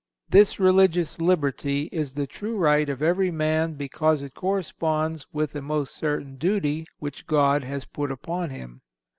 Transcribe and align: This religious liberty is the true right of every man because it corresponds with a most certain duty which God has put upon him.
This 0.27 0.59
religious 0.59 1.21
liberty 1.21 1.83
is 1.91 2.15
the 2.15 2.25
true 2.25 2.57
right 2.57 2.89
of 2.89 3.03
every 3.03 3.29
man 3.29 3.73
because 3.75 4.23
it 4.23 4.33
corresponds 4.33 5.27
with 5.31 5.53
a 5.53 5.61
most 5.61 5.93
certain 5.95 6.37
duty 6.37 6.87
which 6.97 7.27
God 7.27 7.63
has 7.65 7.85
put 7.85 8.09
upon 8.11 8.49
him. 8.49 8.81